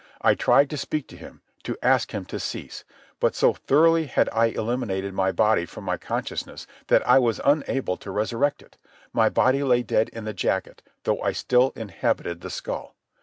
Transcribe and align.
I 0.21 0.33
tried 0.33 0.67
to 0.71 0.77
speak 0.77 1.05
to 1.09 1.15
him, 1.15 1.43
to 1.61 1.77
ask 1.83 2.09
him 2.11 2.25
to 2.25 2.39
cease. 2.39 2.83
But 3.19 3.35
so 3.35 3.53
thoroughly 3.53 4.07
had 4.07 4.29
I 4.33 4.47
eliminated 4.47 5.13
my 5.13 5.31
body 5.31 5.63
from 5.67 5.83
my 5.83 5.97
consciousness 5.97 6.65
that 6.87 7.07
I 7.07 7.19
was 7.19 7.39
unable 7.45 7.97
to 7.97 8.09
resurrect 8.09 8.63
it. 8.63 8.77
My 9.13 9.29
body 9.29 9.61
lay 9.61 9.83
dead 9.83 10.09
in 10.09 10.23
the 10.23 10.33
jacket, 10.33 10.81
though 11.03 11.21
I 11.21 11.33
still 11.33 11.71
inhabited 11.75 12.41
the 12.41 12.49
skull. 12.49 12.95